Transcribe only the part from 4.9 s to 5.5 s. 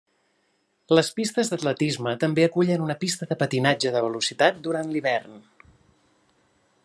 l'hivern.